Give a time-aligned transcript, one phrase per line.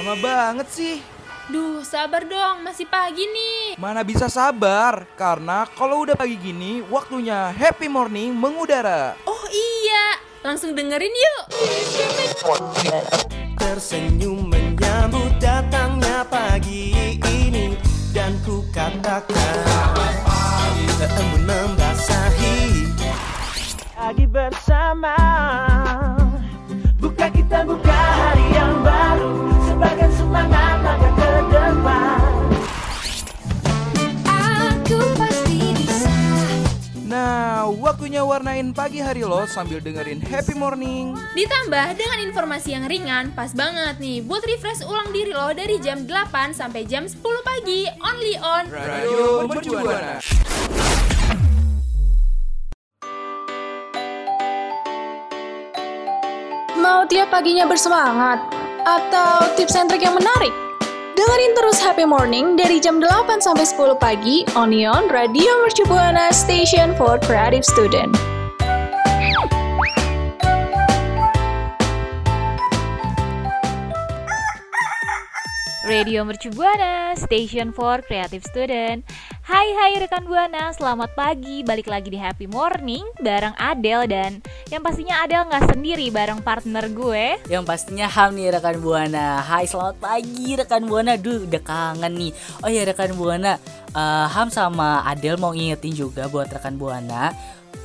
[0.00, 0.96] Lama banget sih.
[1.52, 3.76] Duh, sabar dong, masih pagi nih.
[3.76, 9.12] Mana bisa sabar, karena kalau udah pagi gini, waktunya happy morning mengudara.
[9.28, 11.42] Oh iya, langsung dengerin yuk.
[13.60, 17.76] Tersenyum menyambut datangnya pagi ini
[18.08, 19.36] Dan ku katakan
[19.68, 20.89] Embun
[38.60, 41.16] warnain pagi hari lo sambil dengerin happy morning.
[41.32, 46.04] Ditambah dengan informasi yang ringan, pas banget nih buat refresh ulang diri lo dari jam
[46.04, 50.20] 8 sampai jam 10 pagi, only on Radio Mercubuana.
[56.76, 58.44] Mau tiap paginya bersemangat?
[58.84, 60.52] Atau tips and trick yang menarik?
[61.16, 66.92] Dengerin terus Happy Morning dari jam 8 sampai 10 pagi Onion Radio Mercu Buana Station
[67.00, 68.29] for Creative Student.
[75.80, 79.00] Radio Mercu Buana, Station for Creative Student.
[79.40, 81.64] Hai hai rekan Buana, selamat pagi.
[81.64, 86.84] Balik lagi di Happy Morning bareng Adele dan yang pastinya Adele nggak sendiri bareng partner
[86.92, 87.40] gue.
[87.48, 92.32] Yang pastinya Ham nih rekan Buana Hai selamat pagi rekan Buana Duh udah kangen nih
[92.60, 93.56] Oh ya rekan Buana
[93.96, 97.32] eh, Ham sama Adel mau ngingetin juga buat rekan Buana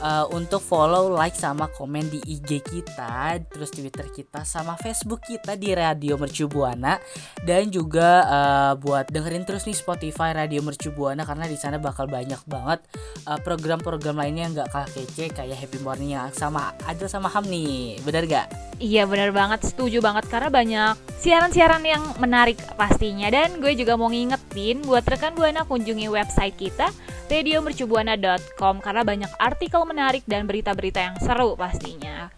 [0.02, 5.56] eh, Untuk follow, like, sama komen di IG kita Terus Twitter kita sama Facebook kita
[5.56, 6.98] di Radio Mercu Buana.
[7.44, 12.10] Dan juga eh, buat dengerin terus nih Spotify Radio Mercu Buana Karena di sana bakal
[12.10, 12.84] banyak banget
[13.28, 17.48] eh, program-program lainnya yang gak kalah kece Kayak Happy Morning yang sama Adel sama Ham
[17.48, 18.00] nih.
[18.04, 18.48] Bener gak?
[18.76, 20.94] Iya bener banget, setuju banget karena banyak
[21.24, 23.32] siaran-siaran yang menarik pastinya.
[23.32, 26.92] Dan gue juga mau ngingetin buat rekan Buana kunjungi website kita
[27.26, 32.34] radiomercubuana.com Karena banyak artikel menarik dan berita-berita yang seru pastinya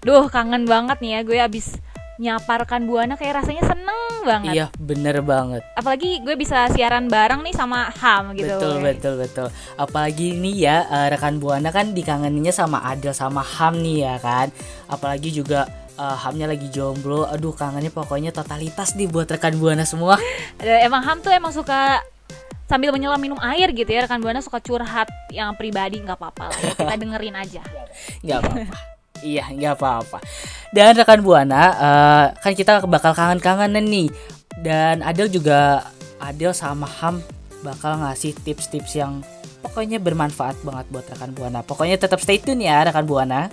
[0.00, 1.76] Duh kangen banget nih ya gue abis
[2.20, 7.40] nyapa rekan Buana kayak rasanya seneng banget Iya bener banget Apalagi gue bisa siaran bareng
[7.40, 9.48] nih sama Ham gitu Betul betul betul.
[9.80, 14.52] Apalagi nih ya eh, rekan buana kan dikangeninnya sama Adel sama Ham nih ya kan.
[14.92, 15.64] Apalagi juga
[15.96, 17.24] eh, Hamnya lagi jomblo.
[17.24, 20.20] Aduh kangennya pokoknya totalitas nih buat rekan buana semua.
[20.60, 22.04] Emang Ham tuh emang suka
[22.70, 26.58] sambil menyelam minum air gitu ya rekan Buana suka curhat yang pribadi nggak apa-apa lah
[26.62, 27.62] ya kita dengerin aja
[28.22, 28.76] nggak apa-apa.
[29.20, 30.18] Iya nggak apa-apa.
[30.70, 34.08] Dan rekan buana eh, kan kita bakal kangen-kangenan nih.
[34.62, 35.82] Dan Adel juga
[36.22, 37.18] Adel sama Ham
[37.60, 39.20] bakal ngasih tips-tips yang
[39.60, 41.60] pokoknya bermanfaat banget buat rekan buana.
[41.66, 43.52] Pokoknya tetap stay tune ya rekan buana.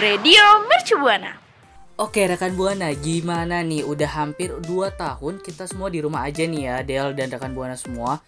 [0.00, 1.51] Radio Mercu Buana
[2.00, 3.84] Oke rekan Buana, gimana nih?
[3.84, 7.76] Udah hampir 2 tahun kita semua di rumah aja nih ya, Del dan rekan Buana
[7.76, 8.24] semua.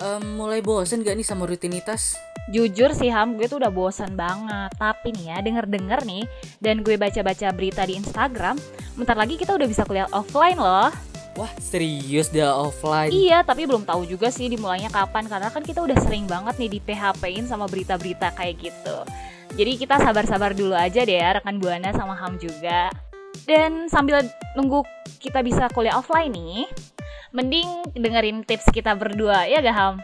[0.00, 2.16] Em, mulai bosen gak nih sama rutinitas?
[2.50, 6.24] jujur sih Ham gue tuh udah bosan banget tapi nih ya denger-denger nih
[6.58, 8.58] dan gue baca-baca berita di Instagram
[8.98, 10.90] bentar lagi kita udah bisa kuliah offline loh
[11.38, 13.14] Wah serius dah offline.
[13.14, 16.70] Iya, tapi belum tahu juga sih dimulainya kapan karena kan kita udah sering banget nih
[16.74, 19.06] di PHP-in sama berita-berita kayak gitu.
[19.60, 22.88] Jadi kita sabar-sabar dulu aja deh ya rekan Buana sama Ham juga.
[23.44, 24.24] Dan sambil
[24.56, 24.80] nunggu
[25.20, 26.64] kita bisa kuliah offline nih,
[27.36, 29.94] mending dengerin tips kita berdua ya gak Ham?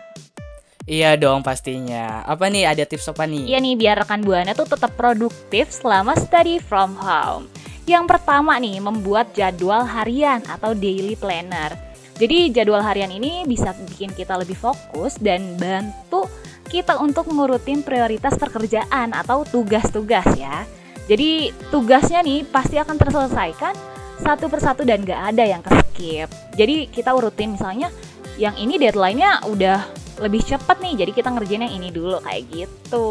[0.84, 2.20] Iya dong pastinya.
[2.28, 3.48] Apa nih ada tips apa nih?
[3.48, 7.48] Iya nih biar rekan Buana tuh tetap produktif selama study from home.
[7.88, 11.72] Yang pertama nih, membuat jadwal harian atau daily planner.
[12.20, 16.28] Jadi jadwal harian ini bisa bikin kita lebih fokus dan bantu
[16.66, 20.66] kita untuk ngurutin prioritas pekerjaan atau tugas-tugas ya.
[21.06, 23.74] Jadi tugasnya nih pasti akan terselesaikan
[24.18, 26.26] satu persatu dan gak ada yang keskip.
[26.58, 27.94] Jadi kita urutin misalnya
[28.36, 29.80] yang ini deadline-nya udah
[30.16, 33.06] lebih cepat nih, jadi kita ngerjain yang ini dulu kayak gitu.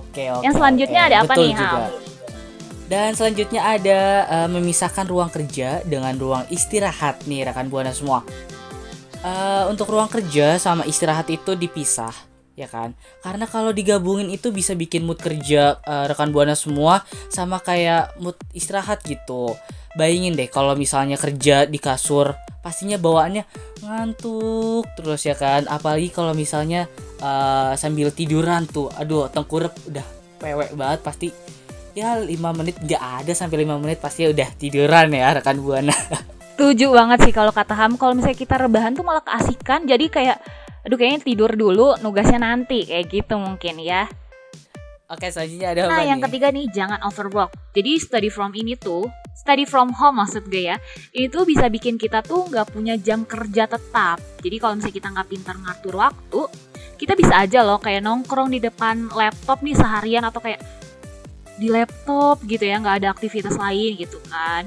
[0.00, 0.44] Oke oke.
[0.44, 1.08] Yang selanjutnya oke.
[1.12, 1.76] ada apa Betul nih, juga.
[1.76, 1.92] Ham?
[2.88, 8.24] Dan selanjutnya ada eh, memisahkan ruang kerja dengan ruang istirahat nih rekan buana semua.
[9.20, 12.27] Eh, untuk ruang kerja sama istirahat itu dipisah
[12.58, 12.98] ya kan?
[13.22, 18.34] Karena kalau digabungin itu bisa bikin mood kerja eh, rekan buana semua sama kayak mood
[18.50, 19.54] istirahat gitu.
[19.94, 23.46] Bayangin deh kalau misalnya kerja di kasur pastinya bawaannya
[23.86, 25.70] ngantuk terus ya kan?
[25.70, 26.90] Apalagi kalau misalnya
[27.22, 30.06] eh, sambil tiduran tuh aduh tengkurap udah
[30.42, 31.28] pewek banget pasti.
[31.94, 35.94] Ya 5 menit nggak ada sampai 5 menit pasti udah tiduran ya rekan buana.
[36.58, 40.42] Setuju banget sih kalau kata Ham, kalau misalnya kita rebahan tuh malah keasikan, jadi kayak
[40.88, 44.08] aduh kayaknya tidur dulu, nugasnya nanti kayak gitu mungkin ya.
[45.08, 46.24] oke selanjutnya ada apa Nah, yang nih?
[46.28, 47.52] ketiga nih jangan overwork.
[47.76, 49.04] Jadi study from ini tuh
[49.38, 50.76] study from home maksud gue ya
[51.14, 55.28] itu bisa bikin kita tuh nggak punya jam kerja tetap jadi kalau misalnya kita nggak
[55.30, 56.42] pintar ngatur waktu
[56.98, 60.60] kita bisa aja loh kayak nongkrong di depan laptop nih seharian atau kayak
[61.56, 64.66] di laptop gitu ya nggak ada aktivitas lain gitu kan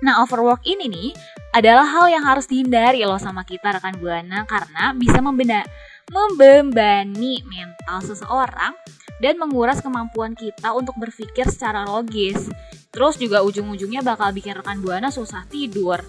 [0.00, 1.08] nah overwork ini nih
[1.52, 5.60] adalah hal yang harus dihindari loh sama kita rekan buana karena bisa membenda
[6.08, 8.72] membebani mental seseorang
[9.20, 12.48] dan menguras kemampuan kita untuk berpikir secara logis.
[12.90, 16.00] Terus juga ujung-ujungnya bakal bikin rekan buana susah tidur.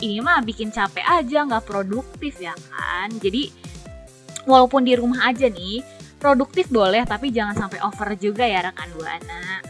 [0.00, 3.10] Ini mah bikin capek aja, nggak produktif ya kan.
[3.18, 3.50] Jadi
[4.46, 5.82] walaupun di rumah aja nih,
[6.22, 9.60] produktif boleh tapi jangan sampai over juga ya rekan buana.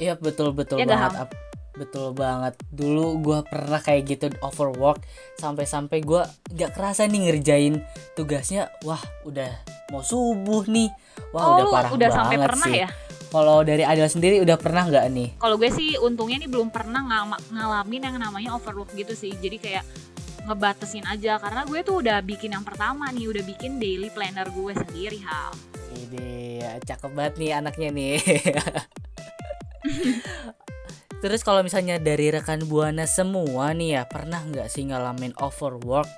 [0.00, 1.28] Iya betul betul Ya banget.
[1.28, 2.58] Ap- Betul banget.
[2.70, 5.02] Dulu gua pernah kayak gitu overwork
[5.38, 7.74] sampai-sampai gua nggak kerasa nih ngerjain
[8.18, 8.70] tugasnya.
[8.82, 9.50] Wah udah
[9.94, 10.90] mau subuh nih.
[11.30, 12.82] Wah oh, udah parah udah banget sampai pernah sih.
[12.82, 12.88] ya?
[13.30, 15.28] Kalau dari Adel sendiri udah pernah nggak nih?
[15.38, 19.30] Kalau gue sih untungnya nih belum pernah ngama- ngalamin yang namanya overwork gitu sih.
[19.38, 19.86] Jadi kayak
[20.50, 24.72] ngebatasin aja karena gue tuh udah bikin yang pertama nih, udah bikin daily planner gue
[24.74, 25.54] sendiri hal.
[25.94, 28.14] Ini cakep banget nih anaknya nih.
[31.20, 36.08] Terus kalau misalnya dari rekan buana semua nih ya pernah nggak sih ngalamin overwork?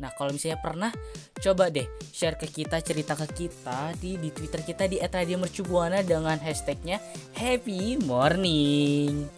[0.00, 0.92] Nah kalau misalnya pernah,
[1.40, 6.36] coba deh share ke kita cerita ke kita di di Twitter kita di @radiomercubuana dengan
[6.40, 7.00] hashtagnya
[7.36, 9.28] Happy Morning.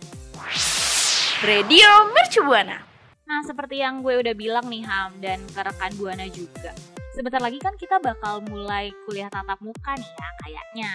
[1.43, 2.79] Radio Mercubuana.
[3.27, 6.71] Nah, seperti yang gue udah bilang nih Ham dan ke rekan Buana juga.
[7.19, 10.93] Sebentar lagi kan kita bakal mulai kuliah tatap muka nih ya kayaknya.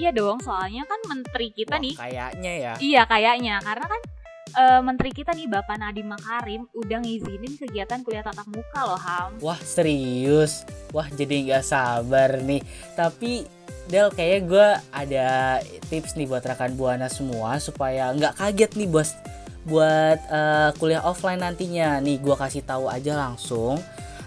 [0.00, 2.72] Iya dong, soalnya kan menteri kita Wah, nih kayaknya ya.
[2.80, 4.00] Iya kayaknya karena kan
[4.56, 9.36] eh, menteri kita nih Bapak Nadiem Makarim udah ngizinin kegiatan kuliah tatap muka loh Ham.
[9.44, 10.64] Wah serius,
[10.96, 12.64] wah jadi nggak sabar nih.
[12.96, 13.44] Tapi
[13.82, 15.28] Del kayaknya gue ada
[15.90, 19.12] tips nih buat rekan buana semua supaya nggak kaget nih bos
[19.68, 22.00] buat eh, kuliah offline nantinya.
[22.00, 23.76] Nih gue kasih tahu aja langsung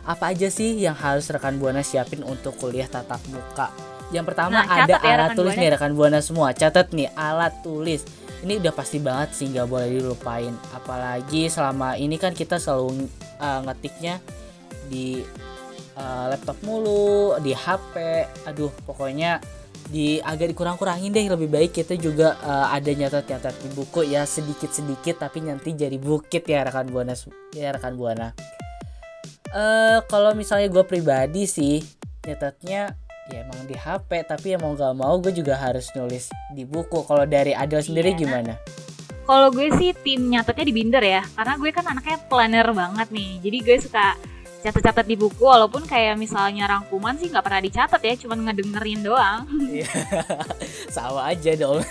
[0.05, 3.94] apa aja sih yang harus rekan buana siapin untuk kuliah tatap muka.
[4.13, 5.61] Yang pertama Nah, ada ya, alat tulis Buana.
[5.65, 6.47] nih rekan buana semua.
[6.53, 8.05] Catat nih alat tulis.
[8.45, 10.53] Ini udah pasti banget sih nggak boleh dilupain.
[10.77, 13.09] Apalagi selama ini kan kita selalu
[13.41, 14.15] eh, ngetiknya
[14.85, 15.25] di
[15.97, 17.95] eh, laptop mulu, di HP.
[18.45, 19.41] Aduh, pokoknya
[19.85, 25.21] di agak dikurang-kurangin deh lebih baik kita juga eh, ada nyatat-nyatat di buku ya sedikit-sedikit
[25.21, 27.17] tapi nanti jadi bukit ya rekan buana
[27.53, 28.33] ya rekan buana.
[29.55, 31.81] Eh kalau misalnya gue pribadi sih
[32.25, 36.63] nyatatnya ya emang di HP tapi ya mau gak mau gue juga harus nulis di
[36.63, 37.01] buku.
[37.05, 38.19] Kalau dari Adel sendiri Iya.
[38.21, 38.53] gimana?
[39.25, 43.31] Kalau gue sih tim nyatetnya di binder ya, karena gue kan anaknya planner banget nih.
[43.41, 44.13] Jadi gue suka
[44.61, 49.49] catat-catat di buku, walaupun kayak misalnya rangkuman sih nggak pernah dicatat ya, cuma ngedengerin doang.
[49.65, 49.89] Iya.
[50.95, 51.81] Sama aja dong.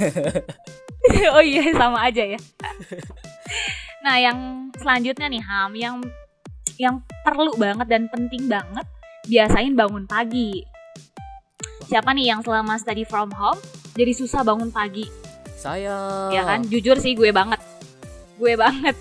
[1.35, 2.41] oh iya sama aja ya.
[4.01, 5.97] nah yang selanjutnya nih Ham, yang
[6.81, 8.87] yang perlu banget dan penting banget
[9.29, 10.65] biasain bangun pagi.
[11.85, 13.61] Siapa nih yang selama study from home
[13.95, 15.07] jadi susah bangun pagi?
[15.55, 16.29] Saya.
[16.29, 17.61] Ya kan, jujur sih gue banget.
[18.37, 18.93] Gue banget.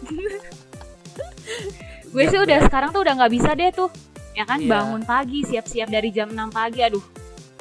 [2.13, 3.89] gue sih udah sekarang tuh udah nggak bisa deh tuh.
[4.33, 4.69] Ya kan Iya.
[4.71, 6.81] bangun pagi, siap-siap dari jam 6 pagi.
[6.81, 7.03] Aduh.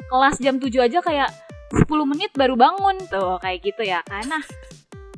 [0.07, 1.29] Kelas jam 7 aja kayak
[1.73, 4.05] 10 menit baru bangun tuh kayak gitu ya.
[4.05, 4.37] Karena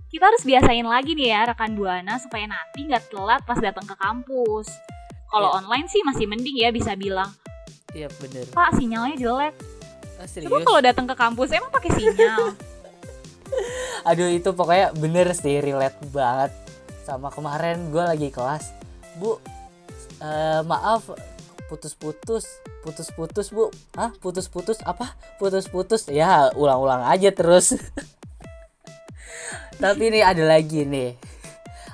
[0.07, 3.95] kita harus biasain lagi nih ya rekan Buana supaya nanti nggak telat pas datang ke
[3.95, 4.71] kampus.
[5.27, 5.57] Kalau Iya.
[5.61, 7.27] online sih masih mending ya bisa bilang,
[7.91, 8.47] Iya bener.
[8.51, 9.53] "Pak, sinyalnya jelek."
[10.15, 10.63] Ah, Coba serius.
[10.63, 12.55] kalau datang ke kampus emang pakai sinyal.
[14.09, 16.51] Aduh itu pokoknya bener sih relate banget.
[17.01, 18.71] Sama kemarin gue lagi kelas.
[19.15, 19.37] Bu
[20.17, 21.11] eh, maaf
[21.65, 22.45] putus-putus
[22.81, 23.67] putus-putus bu.
[23.93, 25.13] Ah putus-putus apa?
[25.35, 26.07] Putus-putus?
[26.07, 27.73] Ya ulang-ulang aja terus.
[29.75, 31.19] Tapi nih ada lagi nih.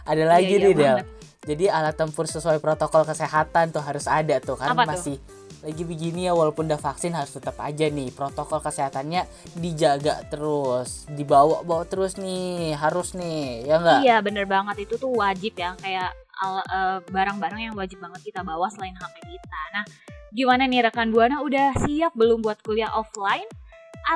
[0.03, 0.85] Ada lagi Iya, iya nih Del.
[0.95, 1.07] banget.
[1.41, 5.17] jadi alat tempur sesuai protokol kesehatan tuh harus ada tuh kan Apa tuh?
[5.61, 11.61] Lagi begini ya walaupun udah vaksin harus tetap aja nih protokol kesehatannya dijaga terus dibawa
[11.61, 16.09] bawa terus nih harus nih ya enggak Iya bener banget itu tuh wajib ya kayak
[16.41, 19.61] eh, barang-barang yang wajib banget kita bawa selain HP kita.
[19.77, 19.85] Nah
[20.33, 23.45] gimana nih rekan buana udah siap belum buat kuliah offline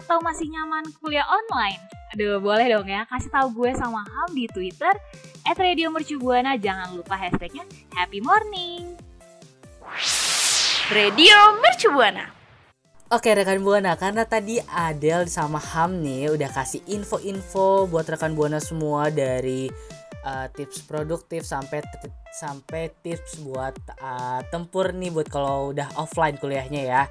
[0.02, 1.82] atau masih nyaman kuliah online?
[2.18, 4.94] Aduh boleh dong ya kasih tahu gue sama Ham di Twitter
[5.46, 8.98] @radiomercubuana jangan lupa hashtagnya Happy Morning.
[10.86, 11.34] Radio
[11.66, 12.30] Mercubuana.
[13.10, 18.62] Oke rekan buana karena tadi Adel sama Ham nih udah kasih info-info buat rekan buana
[18.62, 19.66] semua dari
[20.22, 21.82] uh, tips produktif sampai
[22.38, 27.04] sampai tips buat uh, tempur nih buat kalau udah offline kuliahnya ya.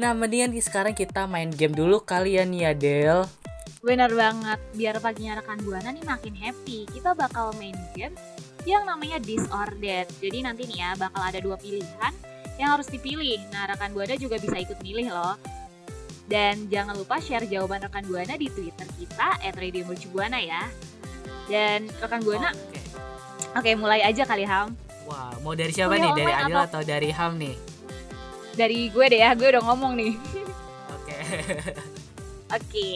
[0.00, 3.28] Nah mendingan di- sekarang kita main game dulu kalian ya Del.
[3.84, 8.16] Bener banget, biar paginya rekan Buana nih makin happy, kita bakal main game
[8.64, 10.08] yang namanya Disordered.
[10.24, 13.40] Jadi nanti nih ya bakal ada dua pilihan yang harus dipilih.
[13.50, 15.34] Nah rekan Buana juga bisa ikut milih loh.
[16.24, 20.62] Dan jangan lupa share jawaban rekan Buana di Twitter kita @radiomercubuana ya.
[21.44, 22.80] Dan rekan Buana, Oke.
[23.52, 24.72] oke mulai aja kali Ham.
[25.04, 26.12] Wah, mau dari siapa Kuliah nih?
[26.16, 27.56] Dari Adil atau- atau dari Ham nih?
[28.54, 30.12] Dari gue deh ya, gue udah ngomong nih.
[30.94, 31.18] Oke.
[32.56, 32.88] Oke.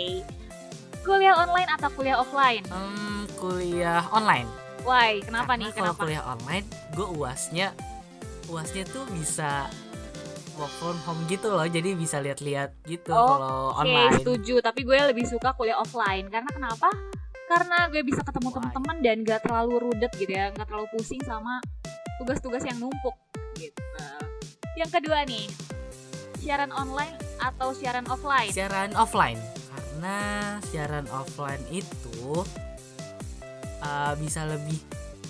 [1.02, 2.64] Kuliah online atau kuliah offline?
[2.64, 4.48] Em, kuliah online.
[4.80, 5.20] Why?
[5.20, 5.70] Kenapa Karena nih?
[5.74, 6.00] Kalau Kenapa?
[6.00, 7.68] kuliah online, gue uasnya
[8.49, 9.69] uasnya tuh bisa
[10.59, 11.64] work from home gitu loh.
[11.64, 14.12] Jadi bisa lihat-lihat gitu Oh, kalau Oke, online.
[14.19, 14.55] setuju.
[14.59, 16.26] Tapi gue lebih suka kuliah offline.
[16.26, 16.90] Karena kenapa?
[17.49, 21.62] Karena gue bisa ketemu teman-teman dan gak terlalu rudet gitu ya, gak terlalu pusing sama
[22.21, 23.17] tugas-tugas yang numpuk
[23.57, 23.81] gitu.
[24.76, 25.49] Yang kedua nih,
[26.43, 28.52] siaran online atau siaran offline?
[28.52, 29.40] Siaran offline.
[29.73, 30.19] Karena
[30.69, 32.45] siaran offline itu
[33.81, 34.78] uh, bisa lebih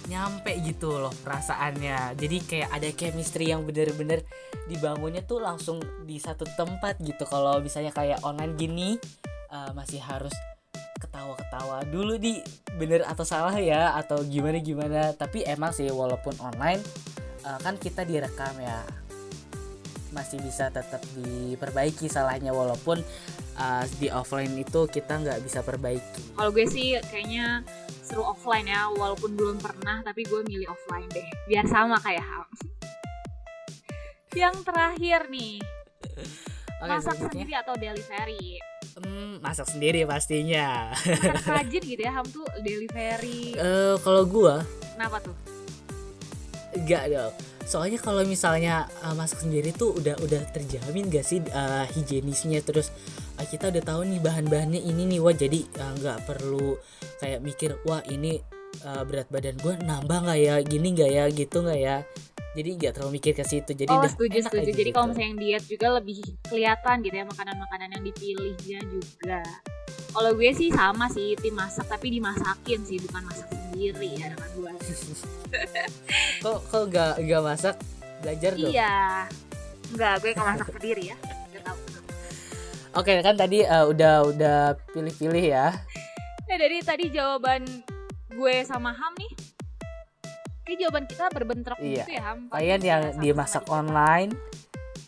[0.08, 2.16] nyampe gitu loh perasaannya.
[2.16, 4.24] Jadi kayak ada chemistry yang bener-bener
[4.66, 7.28] dibangunnya tuh langsung di satu tempat gitu.
[7.28, 8.88] Kalau misalnya kayak online gini
[9.52, 10.32] uh, masih harus
[10.98, 12.42] ketawa-ketawa dulu di
[12.74, 15.00] bener atau salah ya atau gimana gimana.
[15.14, 16.80] Tapi emang sih walaupun online
[17.44, 18.82] uh, kan kita direkam ya
[20.10, 23.00] masih bisa tetap diperbaiki salahnya walaupun
[23.56, 26.34] uh, di offline itu kita nggak bisa perbaiki.
[26.34, 27.62] Kalau gue sih kayaknya
[28.00, 32.48] seru offline ya, walaupun belum pernah, tapi gue milih offline deh, biar sama kayak Ham.
[34.32, 35.60] Yang terakhir nih,
[36.78, 38.56] Oke, masak sendiri atau delivery?
[38.98, 40.94] Hmm, masak sendiri pastinya.
[41.04, 43.54] Anak rajin gitu ya, Ham tuh delivery.
[43.54, 44.64] Eh kalau gua
[44.96, 45.36] Kenapa tuh?
[46.78, 47.34] nggak dong.
[47.68, 52.64] Soalnya kalau misalnya uh, masak sendiri tuh udah udah terjamin gak sih uh, higienisnya?
[52.64, 52.88] Terus
[53.36, 55.20] uh, kita udah tahu nih bahan-bahannya ini nih.
[55.20, 56.80] Wah jadi uh, nggak perlu
[57.20, 58.40] kayak mikir wah ini
[58.88, 60.54] uh, berat badan gua nambah nggak ya?
[60.64, 61.24] Gini nggak ya?
[61.28, 61.96] Gitu nggak ya
[62.56, 64.70] jadi nggak terlalu mikir ke situ jadi oh udah setuju enak setuju.
[64.72, 65.12] Jadi kalau gitu.
[65.12, 69.40] misalnya yang diet juga lebih kelihatan gitu ya makanan-makanan yang dipilihnya juga.
[70.08, 74.50] Kalau gue sih sama sih tim masak tapi dimasakin sih bukan masak sendiri ya dengan
[74.56, 74.72] gue.
[76.44, 77.74] kok kok nggak nggak masak
[78.24, 78.96] belajar dong Iya.
[79.88, 81.16] Enggak, gue kalau masak sendiri ya.
[82.96, 84.58] Oke kan tadi uh, udah udah
[84.90, 85.70] pilih-pilih ya
[86.48, 87.62] Nah dari tadi jawaban
[88.32, 89.27] gue sama Ham nih.
[90.68, 92.04] Ini jawaban kita berbentrok Iya.
[92.04, 92.22] gitu ya
[92.52, 94.30] kalian yang dimasak sama-sama online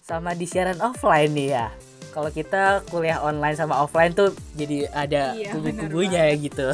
[0.00, 1.68] sama di siaran offline nih ya
[2.10, 6.72] kalau kita kuliah online sama offline tuh jadi ada Iya, kubu-kubunya ya gitu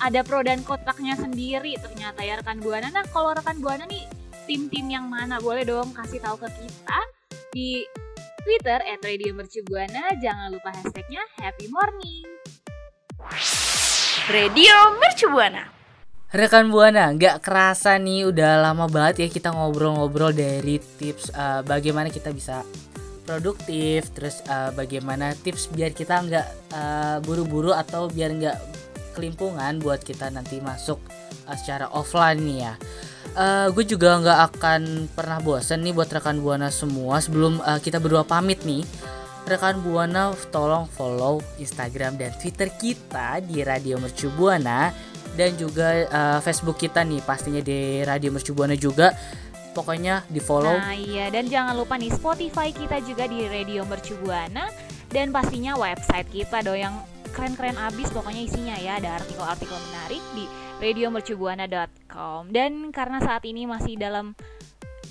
[0.00, 2.90] ada pro dan kontranya sendiri ternyata ya rekan buana.
[2.90, 4.04] Nah kalau rekan buana nih
[4.44, 6.98] tim-tim yang mana boleh dong kasih tahu ke kita
[7.54, 7.84] di
[8.44, 10.18] Twitter @radiomercubuana.
[10.20, 12.26] Jangan lupa hashtagnya Happy Morning.
[14.28, 15.83] Radio Mercubuana.
[16.30, 22.08] Rekan buana nggak kerasa nih udah lama banget ya kita ngobrol-ngobrol dari tips uh, bagaimana
[22.08, 22.64] kita bisa
[23.24, 28.58] produktif terus uh, bagaimana tips biar kita nggak uh, buru-buru atau biar nggak
[29.14, 31.00] kelimpungan buat kita nanti masuk
[31.48, 32.74] uh, secara offline nih ya.
[33.34, 37.98] Eh, gue juga nggak akan pernah bosen nih buat rekan buana semua sebelum uh, kita
[37.98, 38.86] berdua pamit nih.
[39.42, 44.94] Rekan buana tolong follow Instagram dan Twitter kita di Radio Mercu Buana
[45.34, 49.14] dan juga uh, Facebook kita nih pastinya di Radio Mercu Buana juga.
[49.74, 54.70] Pokoknya di follow Nah iya dan jangan lupa nih Spotify kita juga di Radio Mercubuana
[55.10, 56.94] dan pastinya website kita dong yang
[57.34, 59.02] keren-keren abis pokoknya isinya ya.
[59.02, 60.46] Ada artikel-artikel menarik di
[60.78, 64.38] radiomercubuana.com dan karena saat ini masih dalam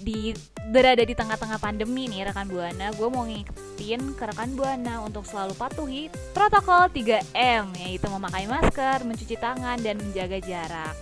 [0.04, 0.36] di
[0.70, 5.56] berada di tengah-tengah pandemi nih rekan buana gue mau ngingetin ke rekan buana untuk selalu
[5.56, 10.96] patuhi protokol 3M yaitu memakai masker, mencuci tangan dan menjaga jarak.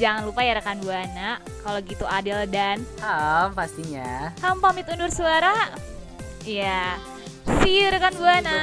[0.00, 5.70] Jangan lupa ya rekan buana, kalau gitu Adel dan Ham pastinya Ham pamit undur suara.
[6.42, 6.96] Iya.
[7.60, 8.58] See you rekan buana.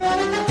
[0.00, 0.45] Bye.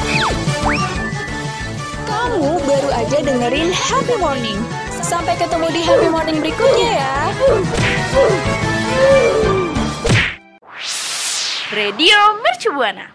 [2.25, 4.57] Kamu baru aja dengerin Happy Morning.
[5.05, 7.15] Sampai ketemu di Happy Morning berikutnya ya.
[11.69, 13.13] Radio Mercubuana.